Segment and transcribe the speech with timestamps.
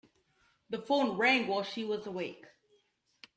[0.71, 2.43] The phone rang while she was awake.